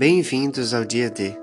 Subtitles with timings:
[0.00, 1.36] Bem-vindos ao Dia D,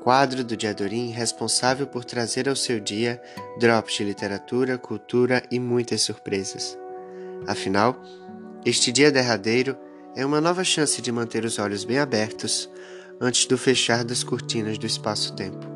[0.00, 3.20] quadro do Diadorim responsável por trazer ao seu dia
[3.58, 6.78] drops de literatura, cultura e muitas surpresas.
[7.44, 8.00] Afinal,
[8.64, 9.76] este dia derradeiro
[10.14, 12.70] é uma nova chance de manter os olhos bem abertos
[13.20, 15.66] antes do fechar das cortinas do espaço-tempo.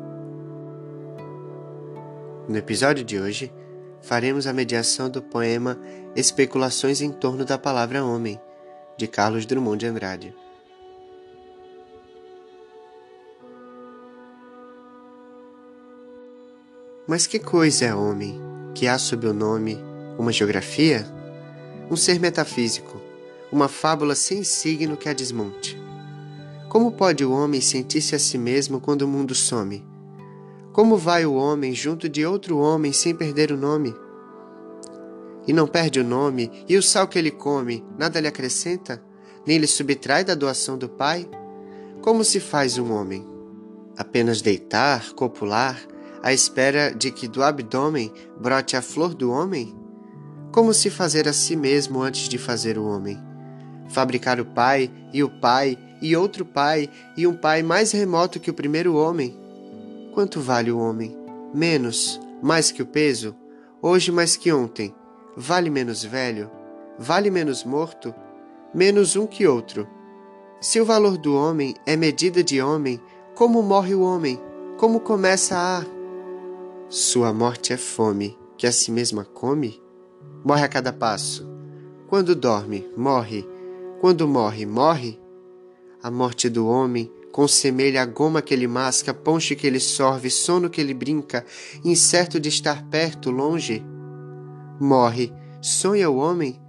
[2.47, 3.53] No episódio de hoje,
[4.01, 5.77] faremos a mediação do poema
[6.15, 8.39] Especulações em torno da palavra homem,
[8.97, 10.42] de Carlos Drummond de Andrade.
[17.05, 18.39] Mas que coisa é homem,
[18.73, 19.77] que há sob o nome
[20.17, 21.05] uma geografia?
[21.91, 22.97] Um ser metafísico,
[23.51, 25.77] uma fábula sem signo que a desmonte.
[26.69, 29.85] Como pode o homem sentir-se a si mesmo quando o mundo some?
[30.71, 33.93] Como vai o homem junto de outro homem sem perder o nome?
[35.45, 39.03] E não perde o nome, e o sal que ele come nada lhe acrescenta,
[39.45, 41.29] nem lhe subtrai da doação do Pai?
[42.01, 43.27] Como se faz um homem?
[43.97, 45.77] Apenas deitar, copular,
[46.23, 49.75] à espera de que do abdômen brote a flor do homem?
[50.51, 53.19] Como se fazer a si mesmo antes de fazer o homem?
[53.89, 58.49] Fabricar o Pai, e o Pai, e outro Pai, e um Pai mais remoto que
[58.49, 59.37] o primeiro homem?
[60.13, 61.17] Quanto vale o homem?
[61.53, 63.35] Menos, mais que o peso?
[63.81, 64.95] Hoje mais que ontem?
[65.35, 66.49] Vale menos velho?
[66.97, 68.13] Vale menos morto?
[68.73, 69.87] Menos um que outro.
[70.61, 73.01] Se o valor do homem é medida de homem,
[73.35, 74.39] como morre o homem?
[74.77, 76.02] Como começa a.
[76.95, 79.81] Sua morte é fome, que a si mesma come?
[80.45, 81.43] Morre a cada passo.
[82.07, 83.43] Quando dorme, morre.
[83.99, 85.19] Quando morre, morre.
[86.03, 90.69] A morte do homem Consemelha a goma que ele masca, ponche que ele sorve, sono
[90.69, 91.43] que ele brinca,
[91.83, 93.83] incerto de estar perto, longe.
[94.79, 96.61] Morre, sonha o homem?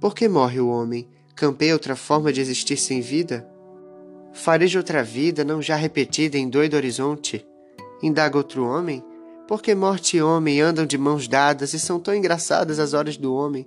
[0.00, 1.06] Por que morre o homem?
[1.34, 3.46] Campeia outra forma de existir sem vida?
[4.32, 7.46] Fareja outra vida, não já repetida em doido horizonte?
[8.02, 9.04] Indaga outro homem?
[9.46, 13.16] Por que morte e homem andam de mãos dadas e são tão engraçadas as horas
[13.16, 13.66] do homem?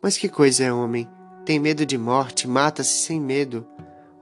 [0.00, 1.08] Mas que coisa é homem?
[1.44, 3.66] Tem medo de morte, mata-se sem medo.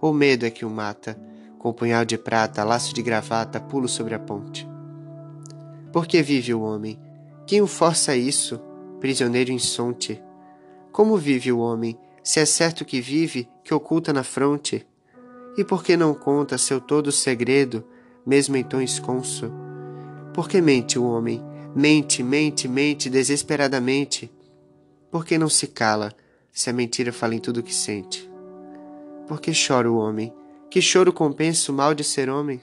[0.01, 1.19] Ou medo é que o mata?
[1.59, 4.67] com punhal de prata, laço de gravata, pulo sobre a ponte.
[5.93, 6.99] Por que vive o homem?
[7.47, 8.61] Quem o força a isso,
[9.01, 10.23] prisioneiro insonte?
[10.93, 14.87] Como vive o homem, se é certo que vive, que oculta na fronte?
[15.57, 17.85] E por que não conta seu todo segredo,
[18.25, 19.51] mesmo em tom esconso?
[20.39, 21.43] Por que mente o homem?
[21.75, 24.31] Mente, mente, mente desesperadamente.
[25.11, 26.13] Por que não se cala,
[26.53, 28.31] se a mentira fala em tudo o que sente?
[29.27, 30.33] Por que chora o homem,
[30.71, 32.63] que choro compensa o mal de ser homem?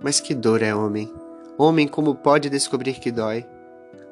[0.00, 1.12] Mas que dor é homem?
[1.58, 3.44] Homem como pode descobrir que dói?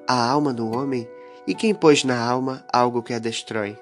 [0.09, 1.09] A alma do homem?
[1.47, 3.79] E quem pôs na alma algo que a destrói?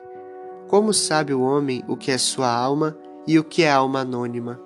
[0.69, 2.95] Como sabe o homem o que é sua alma
[3.27, 4.61] e o que é alma anônima?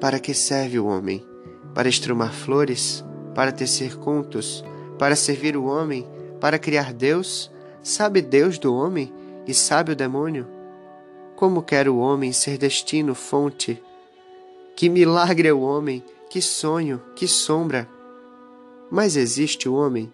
[0.00, 1.28] Para que serve o homem?
[1.74, 3.04] Para estrumar flores?
[3.34, 4.64] Para tecer contos?
[4.98, 6.06] Para servir o homem?
[6.40, 7.50] Para criar Deus?
[7.82, 9.12] Sabe Deus do homem?
[9.46, 10.46] E sabe o demônio?
[11.36, 13.82] Como quer o homem ser destino, fonte?
[14.76, 17.88] Que milagre é o homem, que sonho, que sombra!
[18.90, 20.12] Mas existe o homem?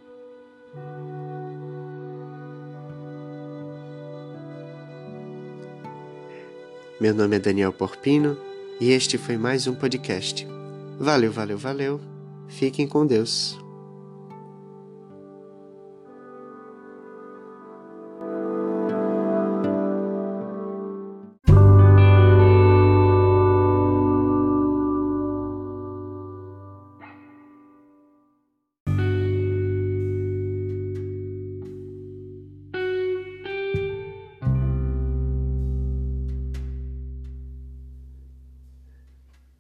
[7.00, 8.39] Meu nome é Daniel Porpino
[8.81, 10.56] e este foi mais um podcast.
[10.99, 12.01] Valeu, valeu, valeu.
[12.49, 13.59] Fiquem com Deus.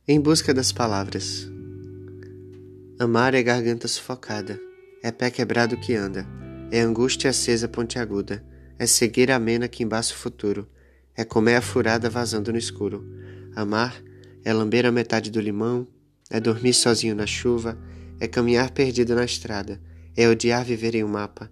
[0.08, 1.50] Em busca das palavras.
[2.96, 4.56] Amar é garganta sufocada,
[5.02, 6.24] é pé quebrado que anda,
[6.70, 8.40] é angústia acesa pontiaguda,
[8.78, 10.68] é cegueira amena que embaça o futuro,
[11.16, 13.04] é comer a furada vazando no escuro.
[13.56, 14.00] Amar
[14.44, 15.88] é lamber a metade do limão,
[16.30, 17.76] é dormir sozinho na chuva,
[18.20, 19.80] é caminhar perdido na estrada,
[20.16, 21.50] é odiar viver em um mapa.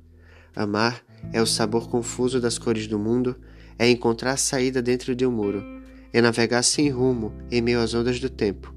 [0.55, 3.35] Amar é o sabor confuso das cores do mundo,
[3.77, 5.75] é encontrar saída dentro de um muro
[6.15, 8.73] é navegar sem rumo em meio às ondas do tempo,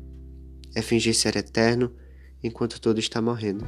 [0.75, 1.93] é fingir ser eterno
[2.43, 3.63] enquanto todo está morrendo.